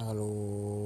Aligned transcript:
Halo. 0.00 0.77